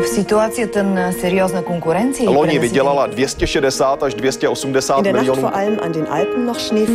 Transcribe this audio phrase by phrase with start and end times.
[0.00, 2.30] В ситуацията на сериозна конкуренция...
[2.30, 5.50] Loni vydělala 260 až 280 miljonů.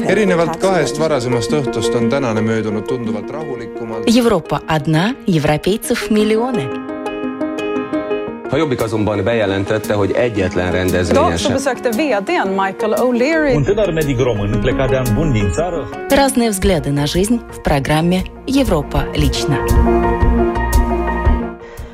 [0.07, 4.03] erinevalt kahest varasemast õhtust on tänane möödunud tunduvalt rahulikumalt.
[4.17, 6.67] Европа одна, европейцев миллионы.
[8.51, 11.53] A Jobbik azonban bejelentette, hogy egyetlen rendezvényen Idag så sem.
[11.53, 16.49] besökte vdn Michael O'Leary Un tânăr medic român plecat de an bun din țară Разные
[16.49, 19.57] взгляды на жизнь в программе «Европа лично».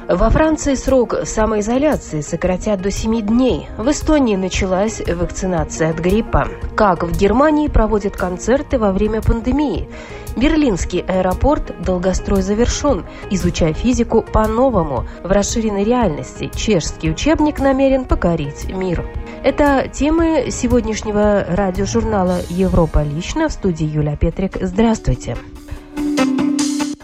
[0.09, 3.69] Во Франции срок самоизоляции сократят до 7 дней.
[3.79, 6.49] В Эстонии началась вакцинация от гриппа.
[6.75, 9.89] Как в Германии проводят концерты во время пандемии.
[10.37, 13.05] Берлинский аэропорт долгострой завершен.
[13.31, 15.07] Изучай физику по-новому.
[15.23, 19.07] В расширенной реальности чешский учебник намерен покорить мир.
[19.45, 24.57] Это темы сегодняшнего радиожурнала «Европа лично» в студии Юлия Петрик.
[24.61, 25.37] Здравствуйте.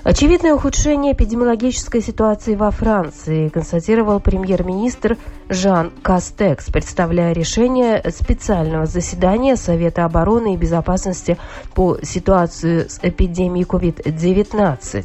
[0.08, 5.18] Очевидное ухудшение эпидемиологической ситуации во Франции констатировал премьер-министр
[5.50, 11.36] Жан Кастекс, представляя решение специального заседания Совета обороны и безопасности
[11.74, 15.04] по ситуации с эпидемией COVID-19.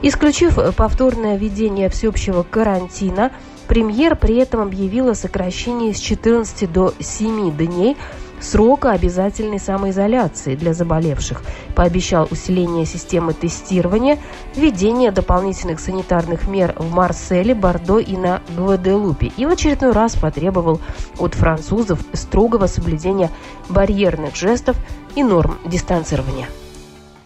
[0.00, 3.30] Исключив повторное введение всеобщего карантина,
[3.68, 7.98] премьер при этом объявил о сокращении с 14 до 7 дней
[8.40, 11.42] срока обязательной самоизоляции для заболевших,
[11.74, 14.18] пообещал усиление системы тестирования,
[14.54, 20.80] введение дополнительных санитарных мер в Марселе, Бордо и на Гваделупе и в очередной раз потребовал
[21.18, 23.30] от французов строгого соблюдения
[23.68, 24.76] барьерных жестов
[25.14, 26.48] и норм дистанцирования.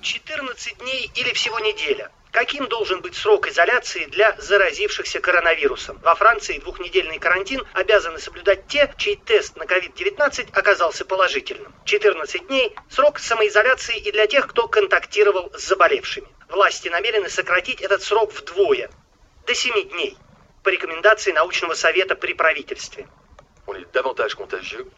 [0.01, 2.11] 14 дней или всего неделя.
[2.33, 5.98] Каким должен быть срок изоляции для заразившихся коронавирусом?
[6.03, 11.75] Во Франции двухнедельный карантин обязаны соблюдать те, чей тест на COVID-19 оказался положительным.
[11.85, 16.29] 14 дней– срок самоизоляции и для тех, кто контактировал с заболевшими.
[16.48, 18.91] Власти намерены сократить этот срок вдвое–
[19.47, 20.17] до 7 дней
[20.63, 23.09] по рекомендации научного совета при правительстве.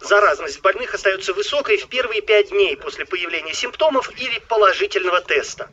[0.01, 5.71] Заразность больных остается высокой в первые пять дней после появления симптомов или положительного теста.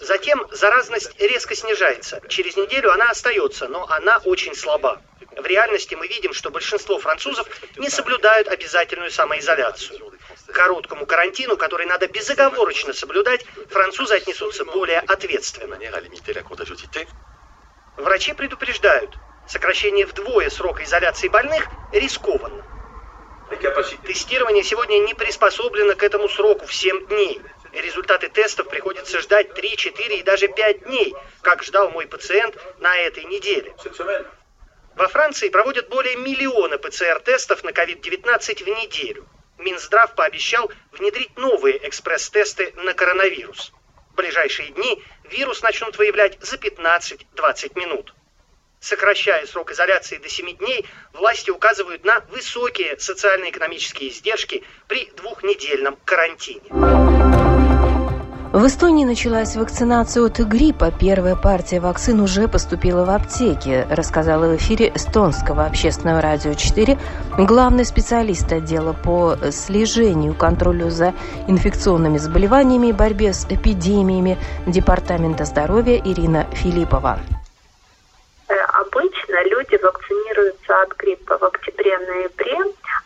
[0.00, 2.20] Затем заразность резко снижается.
[2.28, 5.00] Через неделю она остается, но она очень слаба.
[5.36, 10.12] В реальности мы видим, что большинство французов не соблюдают обязательную самоизоляцию.
[10.46, 15.78] К короткому карантину, который надо безоговорочно соблюдать, французы отнесутся более ответственно.
[17.96, 19.16] Врачи предупреждают,
[19.48, 22.64] сокращение вдвое срока изоляции больных рискованно.
[24.06, 27.40] Тестирование сегодня не приспособлено к этому сроку в 7 дней.
[27.72, 32.96] Результаты тестов приходится ждать 3, 4 и даже 5 дней, как ждал мой пациент на
[32.96, 33.74] этой неделе.
[34.94, 39.26] Во Франции проводят более миллиона ПЦР-тестов на COVID-19 в неделю.
[39.58, 43.72] Минздрав пообещал внедрить новые экспресс-тесты на коронавирус.
[44.12, 48.14] В ближайшие дни вирус начнут выявлять за 15-20 минут.
[48.82, 56.62] Сокращая срок изоляции до 7 дней, власти указывают на высокие социально-экономические издержки при двухнедельном карантине.
[58.52, 60.90] В Эстонии началась вакцинация от гриппа.
[60.90, 66.98] Первая партия вакцин уже поступила в аптеки, рассказала в эфире эстонского общественного радио 4
[67.38, 71.14] главный специалист отдела по слежению, контролю за
[71.46, 77.20] инфекционными заболеваниями и борьбе с эпидемиями Департамента здоровья Ирина Филиппова.
[79.44, 82.58] Люди вакцинируются от гриппа в октябре-ноябре,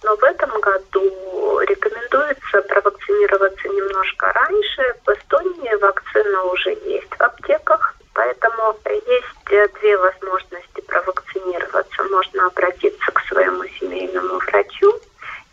[0.02, 4.94] но в этом году рекомендуется провакцинироваться немножко раньше.
[5.06, 8.76] В Эстонии вакцина уже есть в аптеках, поэтому
[9.06, 12.02] есть две возможности провакцинироваться.
[12.10, 14.92] Можно обратиться к своему семейному врачу,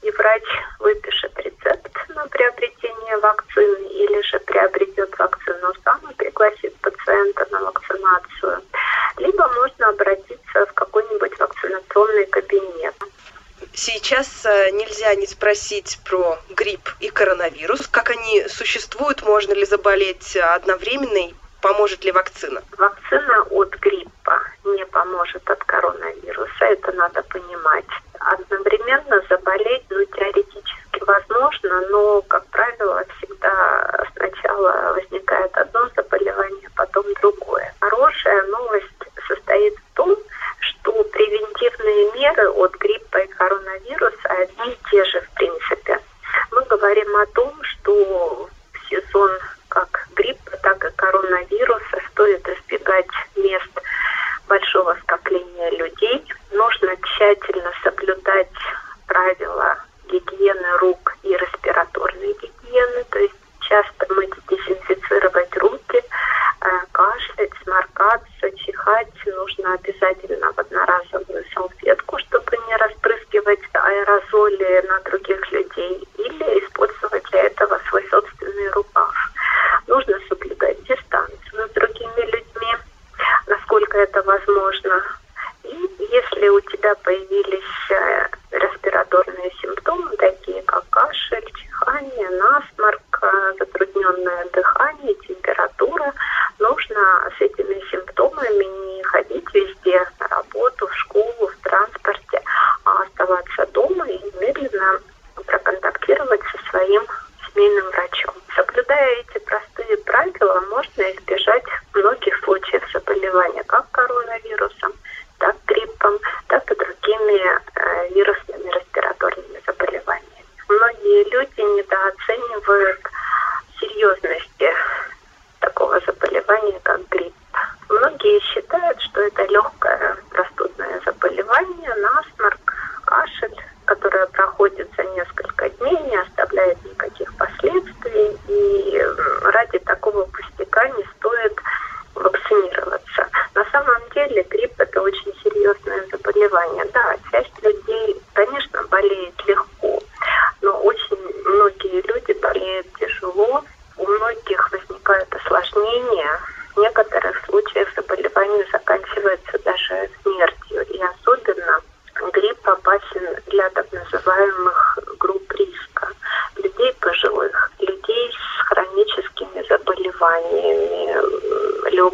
[0.02, 0.44] и врач
[0.80, 8.62] выпишет рецепт на приобретение вакцины или же приобретет вакцину сам и пригласит пациента на вакцинацию.
[9.18, 12.96] Либо можно обратиться в какой-нибудь вакцинационный кабинет.
[14.46, 17.88] Э, нельзя не спросить про грипп и коронавирус.
[17.88, 22.62] Как они существуют, можно ли заболеть одновременно и поможет ли вакцина?
[22.78, 23.23] Вакцина
[74.74, 75.03] gobierno
[104.84, 105.13] um,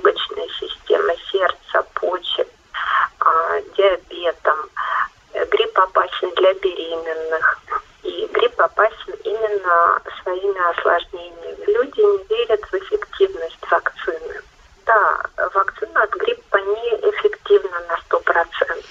[0.09, 2.47] легочной системы, сердца, почек,
[3.19, 4.69] а, диабетом.
[5.33, 7.59] Грипп опасен для беременных.
[8.03, 11.65] И грипп опасен именно своими осложнениями.
[11.67, 14.41] Люди не верят в эффективность вакцины.
[14.85, 15.21] Да,
[15.53, 18.83] вакцина от гриппа не эффективна на 100%.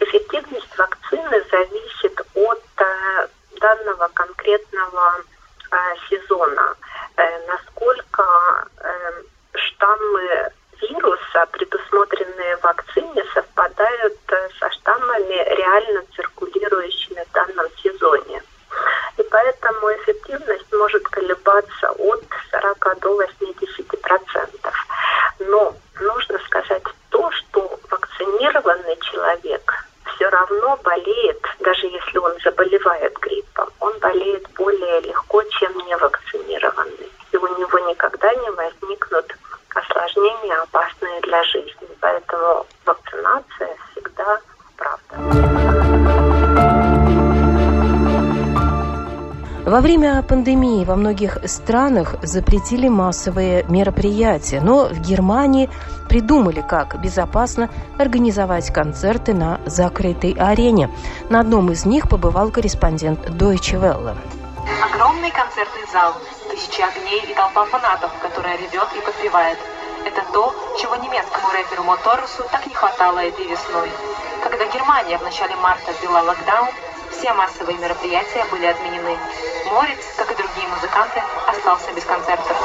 [0.00, 3.28] Эффективность вакцины зависит от э,
[3.58, 5.14] данного конкретного
[5.70, 5.76] э,
[6.10, 6.76] сезона,
[7.16, 9.22] э, насколько э,
[9.78, 13.24] штаммы вируса, предусмотренные в вакцине,
[14.08, 16.47] совпадают э, со штаммами, реально циркулирующими
[49.68, 55.68] Во время пандемии во многих странах запретили массовые мероприятия, но в Германии
[56.08, 57.68] придумали, как безопасно
[57.98, 60.88] организовать концерты на закрытой арене.
[61.28, 64.16] На одном из них побывал корреспондент Deutsche Welle.
[64.90, 66.14] Огромный концертный зал,
[66.48, 69.58] тысячи огней и толпа фанатов, которая ревет и подпевает.
[70.06, 73.90] Это то, чего немецкому рэперу Моторусу так не хватало этой весной.
[74.42, 76.70] Когда Германия в начале марта ввела локдаун,
[77.18, 79.16] все массовые мероприятия были отменены.
[79.72, 82.56] Морец, как и другие музыканты, остался без концертов.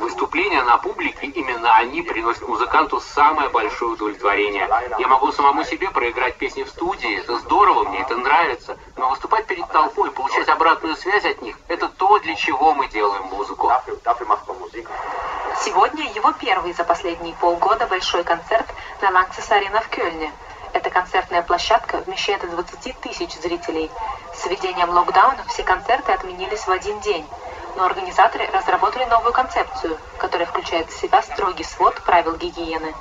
[0.00, 4.68] Выступления на публике, именно они приносят музыканту самое большое удовлетворение.
[4.98, 8.76] Я могу самому себе проиграть песни в студии, это здорово, мне это нравится.
[8.96, 13.24] Но выступать перед толпой, получать обратную связь от них, это то, для чего мы делаем
[13.24, 13.70] музыку.
[15.64, 18.66] Сегодня его первый за последние полгода большой концерт
[19.00, 20.32] на Ланксис Арена в Кёльне.
[20.72, 23.88] Эта концертная площадка вмещает 20 тысяч зрителей.
[24.34, 27.24] С введением локдауна все концерты отменились в один день.
[27.76, 32.92] Но организаторы разработали новую концепцию, которая включает в себя строгий свод правил гигиены.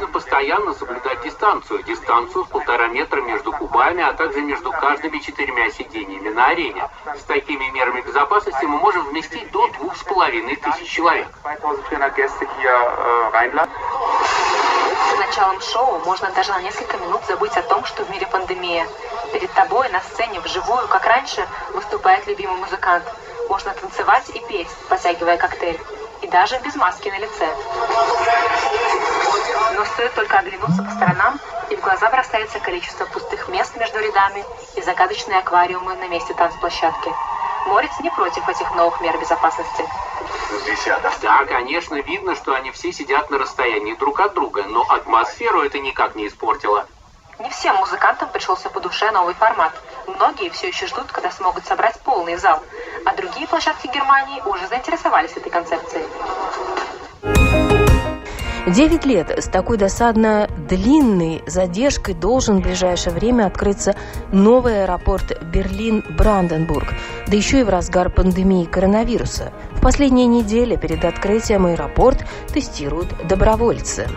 [0.00, 1.82] Нужно постоянно соблюдать дистанцию.
[1.82, 6.88] Дистанцию в полтора метра между кубами, а также между каждыми четырьмя сиденьями на арене.
[7.18, 11.28] С такими мерами безопасности мы можем вместить до двух с половиной тысяч человек.
[15.12, 18.86] С началом шоу можно даже на несколько минут забыть о том, что в мире пандемия.
[19.32, 23.04] Перед тобой на сцене вживую, как раньше, выступает любимый музыкант.
[23.48, 25.78] Можно танцевать и петь, потягивая коктейль.
[26.22, 27.48] И даже без маски на лице.
[29.74, 34.44] Но стоит только оглянуться по сторонам, и в глаза бросается количество пустых мест между рядами
[34.76, 37.10] и загадочные аквариумы на месте танцплощадки.
[37.66, 39.84] Морец не против этих новых мер безопасности.
[41.22, 45.78] Да, конечно, видно, что они все сидят на расстоянии друг от друга, но атмосферу это
[45.78, 46.86] никак не испортило.
[47.38, 49.72] Не всем музыкантам пришелся по душе новый формат.
[50.06, 52.62] Многие все еще ждут, когда смогут собрать полный зал,
[53.04, 56.04] а другие площадки Германии уже заинтересовались этой концепцией.
[58.66, 63.96] Девять лет с такой досадно длинной задержкой должен в ближайшее время открыться
[64.32, 66.94] новый аэропорт Берлин-Бранденбург,
[67.26, 69.52] да еще и в разгар пандемии коронавируса.
[69.72, 74.08] В последние недели перед открытием аэропорт тестируют добровольцы.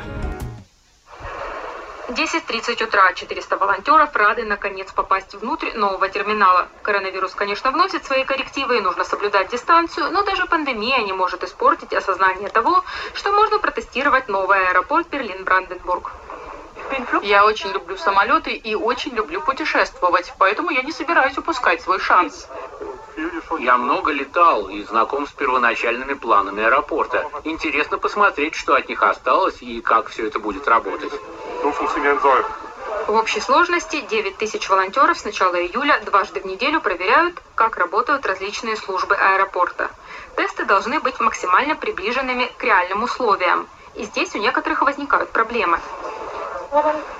[2.13, 6.67] 10.30 утра 400 волонтеров рады наконец попасть внутрь нового терминала.
[6.83, 11.91] Коронавирус, конечно, вносит свои коррективы и нужно соблюдать дистанцию, но даже пандемия не может испортить
[11.91, 12.83] осознание того,
[13.15, 16.11] что можно протестировать новый аэропорт Берлин-Бранденбург.
[17.23, 22.47] Я очень люблю самолеты и очень люблю путешествовать, поэтому я не собираюсь упускать свой шанс.
[23.59, 27.27] Я много летал и знаком с первоначальными планами аэропорта.
[27.43, 31.13] Интересно посмотреть, что от них осталось и как все это будет работать.
[33.07, 38.25] В общей сложности 9 тысяч волонтеров с начала июля дважды в неделю проверяют, как работают
[38.25, 39.89] различные службы аэропорта.
[40.35, 43.67] Тесты должны быть максимально приближенными к реальным условиям.
[43.95, 45.79] И здесь у некоторых возникают проблемы.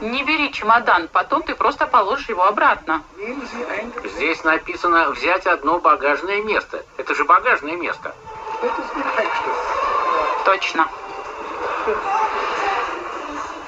[0.01, 3.03] Не бери чемодан, потом ты просто положишь его обратно.
[4.03, 6.83] Здесь написано «взять одно багажное место».
[6.97, 8.15] Это же багажное место.
[10.43, 10.89] Точно.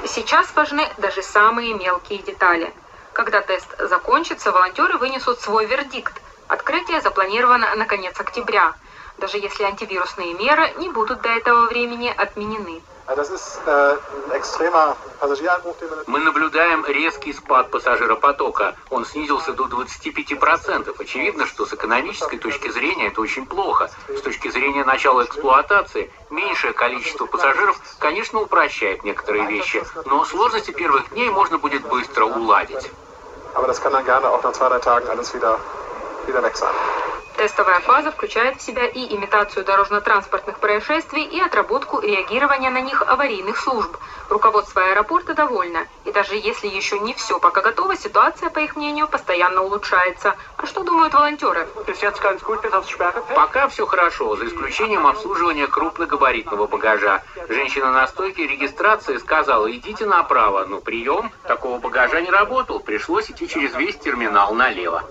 [0.07, 2.71] Сейчас важны даже самые мелкие детали.
[3.13, 6.13] Когда тест закончится, волонтеры вынесут свой вердикт.
[6.47, 8.75] Открытие запланировано на конец октября,
[9.17, 12.81] даже если антивирусные меры не будут до этого времени отменены.
[16.07, 18.75] Мы наблюдаем резкий спад пассажиропотока.
[18.89, 20.95] Он снизился до 25%.
[20.97, 23.91] Очевидно, что с экономической точки зрения это очень плохо.
[24.09, 31.09] С точки зрения начала эксплуатации, меньшее количество пассажиров, конечно, упрощает некоторые вещи, но сложности первых
[31.11, 32.91] дней можно будет быстро уладить.
[37.37, 43.57] Тестовая фаза включает в себя и имитацию дорожно-транспортных происшествий, и отработку реагирования на них аварийных
[43.57, 43.97] служб.
[44.29, 45.85] Руководство аэропорта довольно.
[46.05, 50.35] И даже если еще не все пока готово, ситуация, по их мнению, постоянно улучшается.
[50.55, 51.67] А что думают волонтеры?
[53.35, 57.21] Пока все хорошо, за исключением обслуживания крупногабаритного багажа.
[57.49, 62.79] Женщина на стойке регистрации сказала, идите направо, но прием такого багажа не работал.
[62.79, 65.03] Пришлось идти через весь терминал налево.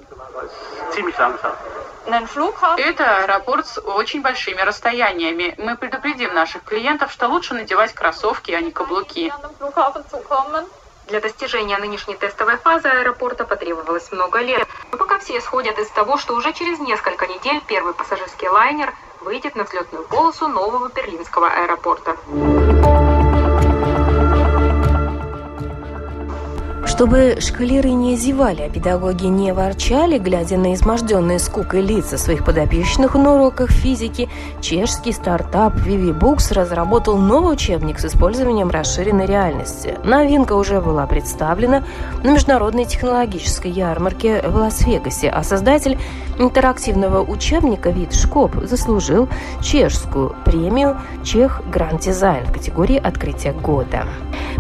[2.77, 5.55] Это аэропорт с очень большими расстояниями.
[5.59, 9.33] Мы предупредим наших клиентов, что лучше надевать кроссовки, а не каблуки.
[11.09, 14.67] Для достижения нынешней тестовой фазы аэропорта потребовалось много лет.
[14.91, 19.55] Но пока все исходят из того, что уже через несколько недель первый пассажирский лайнер выйдет
[19.55, 22.17] на взлетную полосу нового берлинского аэропорта.
[26.95, 33.17] Чтобы шкалеры не зевали, а педагоги не ворчали, глядя на изможденные скукой лица своих подопечных
[33.17, 34.29] на уроках физики,
[34.61, 39.99] чешский стартап ViviBooks разработал новый учебник с использованием расширенной реальности.
[40.05, 41.83] Новинка уже была представлена
[42.23, 45.99] на международной технологической ярмарке в Лас-Вегасе, а создатель
[46.39, 49.29] интерактивного учебника Вид Шкоп заслужил
[49.61, 54.07] чешскую премию Чех Гранд Дизайн в категории «Открытие года».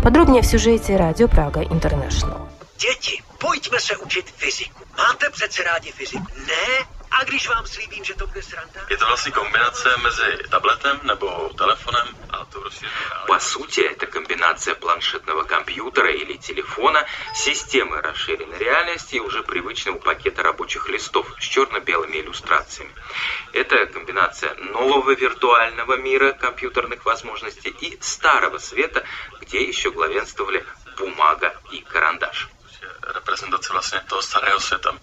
[0.02, 2.33] Подробнее в сюжете Радио Прага Интернешнл.
[2.76, 4.85] Děti, pojďme se učit fyziku.
[4.97, 6.87] Máte přece rádi fyziku, ne?
[7.11, 8.81] A když vám slíbím, že to bude sranda?
[8.90, 14.75] Je to vlastně kombinace mezi tabletem nebo telefonem a tou rozšířenou По сути, это комбинация
[14.75, 22.16] планшетного компьютера или телефона, системы расширенной реальности и уже привычного пакета рабочих листов с черно-белыми
[22.16, 22.93] иллюстрациями.
[23.52, 29.04] Это комбинация нового виртуального мира компьютерных возможностей и старого света,
[29.40, 30.64] где еще главенствовали
[30.99, 32.49] бумага и карандаш.
[33.06, 34.99] Reprezentace vlastně toho starého světa.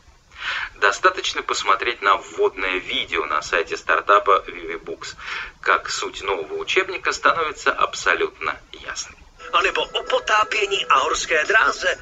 [0.75, 5.15] Достаточно посмотреть на вводное видео на сайте стартапа ViviBooks.
[5.62, 9.17] Как суть нового учебника становится абсолютно ясной.
[9.63, 11.98] Nebo o potápění a horské dráze.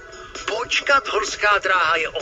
[0.46, 2.20] Počkat, horská dráha je o?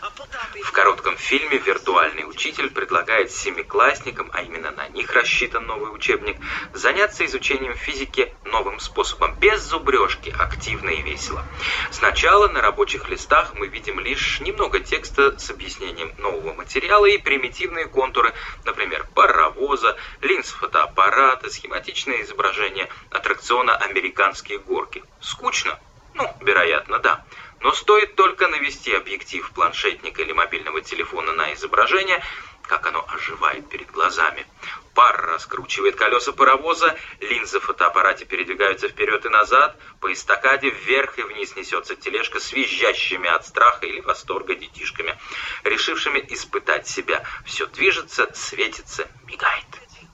[0.00, 0.64] A potápění...
[0.64, 6.36] В коротком фильме виртуальный учитель предлагает семиклассникам, а именно на них рассчитан новый учебник,
[6.72, 11.44] заняться изучением физики новым способом, без зубрежки, активно и весело.
[11.90, 17.86] Сначала на рабочих листах мы видим лишь немного текста с объяснением нового материала и примитивные
[17.86, 18.32] контуры,
[18.64, 25.02] например, паровоза, линз фотоаппарата, схематичное изображение аттракциона «Американские горки».
[25.20, 25.78] Скучно?
[26.14, 27.24] Ну, вероятно, да.
[27.64, 32.22] Но стоит только навести объектив планшетника или мобильного телефона на изображение,
[32.62, 34.46] как оно оживает перед глазами.
[34.94, 41.22] Пар раскручивает колеса паровоза, линзы в фотоаппарате передвигаются вперед и назад, по эстакаде вверх и
[41.22, 45.18] вниз несется тележка с визжащими от страха или восторга детишками,
[45.64, 47.24] решившими испытать себя.
[47.46, 49.64] Все движется, светится, мигает.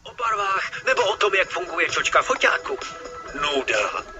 [0.05, 2.79] O barvách, nebo o tom, jak funguje čočka foťáku.
[3.35, 4.20] Nuda.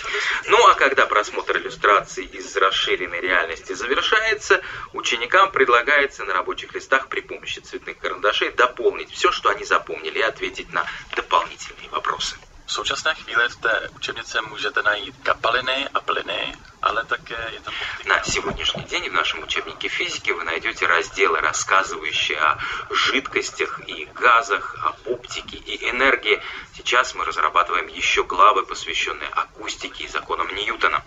[0.00, 0.48] dozvíte?
[0.48, 4.60] Ну а когда просмотр иллюстраций из расширенной реальности завершается,
[4.92, 10.22] ученикам предлагается на рабочих листах при помощи цветных карандашей дополнить все, что они запомнили, и
[10.22, 12.36] ответить на дополнительные вопросы.
[12.70, 17.74] V současné chvíli v té učebnice můžete najít kapaliny a plyny, ale také je tam...
[18.06, 22.58] На сегодняшний день в нашем учебнике физики вы найдете разделы, рассказывающие о
[22.90, 26.40] жидкостях и газах, об оптике и энергии.
[26.76, 31.02] Сейчас мы разрабатываем еще главы, посвященные акустике и законам Ньютона.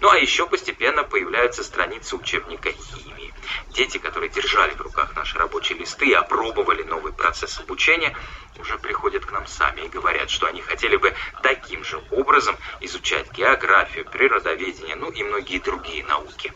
[0.00, 3.33] Ну а еще постепенно появляются страницы учебника химии.
[3.70, 8.14] Дети, которые держали в руках наши рабочие листы и опробовали новый процесс обучения,
[8.58, 13.32] уже приходят к нам сами и говорят, что они хотели бы таким же образом изучать
[13.32, 16.52] географию, природоведение, ну и многие другие науки.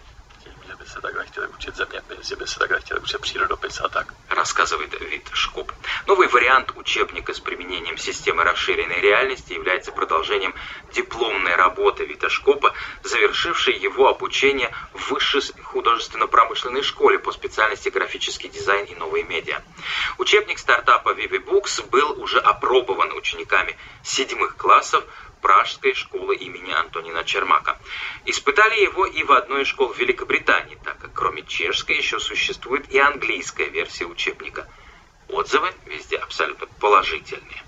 [2.20, 4.14] Že by se takhle chtěli učit přírodopis a tak.
[4.38, 5.72] рассказывает Вит Шкоп.
[6.06, 10.54] Новый вариант учебника с применением системы расширенной реальности является продолжением
[10.94, 18.84] дипломной работы Вита Шкопа, завершившей его обучение в высшей художественно-промышленной школе по специальности графический дизайн
[18.86, 19.60] и новые медиа.
[20.18, 25.04] Учебник стартапа Vivi Books был уже опробован учениками седьмых классов
[25.40, 27.78] Пражской школы имени Антонина Чермака.
[28.24, 32.98] Испытали его и в одной из школ Великобритании, так как кроме чешской еще существует и
[32.98, 34.66] английская версия учебника.
[35.28, 37.62] Отзывы везде абсолютно положительные.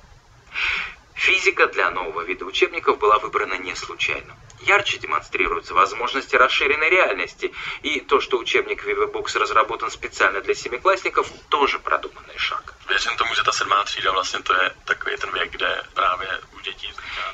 [1.14, 4.34] Физика для нового вида учебников была выбрана не случайно.
[4.60, 7.52] Ярче демонстрируются возможности расширенной реальности,
[7.82, 12.74] и то, что учебник ViviBooks разработан специально для семиклассников, тоже продуманный шаг.
[12.88, 16.60] Věřím tomu, že ta sedmá třída vlastně to je takový ten věk, kde právě u
[16.60, 16.92] dětí.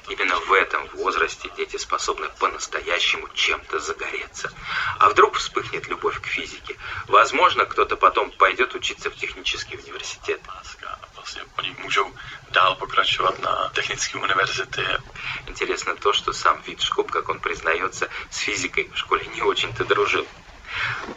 [0.09, 4.52] Именно в этом возрасте дети способны по-настоящему чем-то загореться.
[4.99, 6.76] А вдруг вспыхнет любовь к физике?
[7.09, 10.40] Возможно, кто-то потом пойдет учиться в технический университет.
[10.46, 10.95] láska
[11.27, 12.15] vlastně oni můžou
[12.53, 14.83] dál pokračovat na technické univerzity.
[15.47, 19.85] Интересно то, что сам Вит Шкоп, как он признается, с физикой в школе не очень-то
[19.85, 20.27] дружил.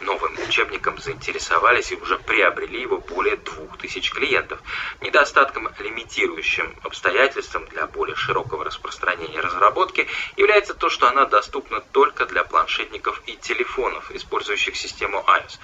[0.00, 4.60] Новым учебником заинтересовались и уже приобрели его более двух тысяч клиентов.
[5.00, 10.06] Недостатком, лимитирующим обстоятельством для более широкого распространения разработки
[10.36, 15.58] является то, что она доступна только для планшетников и телефонов, использующих систему iOS.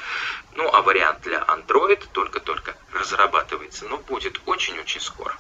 [0.55, 5.37] Ну а вариант для Android только-только разрабатывается, но будет очень-очень скоро.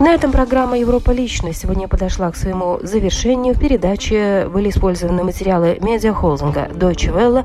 [0.00, 3.54] На этом программа «Европа лично» сегодня подошла к своему завершению.
[3.54, 7.44] В передаче были использованы материалы медиахолдинга Deutsche Welle,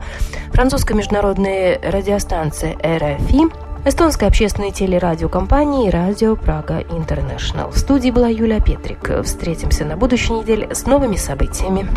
[0.53, 3.51] французской международной радиостанции RFI,
[3.85, 7.71] эстонской общественной телерадиокомпании «Радио Прага Интернешнл».
[7.71, 9.25] В студии была Юлия Петрик.
[9.25, 11.89] Встретимся на будущей неделе с новыми событиями.